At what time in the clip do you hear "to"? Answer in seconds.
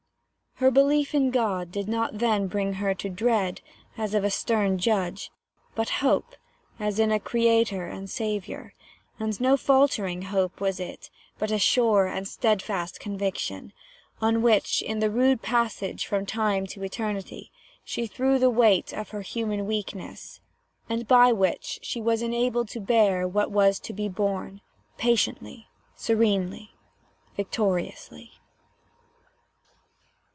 2.73-2.77, 16.67-16.83, 22.69-22.79, 23.79-23.93